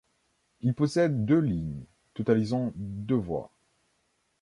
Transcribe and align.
Il 0.61 0.73
possède 0.73 1.25
deux 1.27 1.37
lignes, 1.39 1.85
totalisant 2.15 2.73
de 2.75 3.13
voies. 3.13 3.51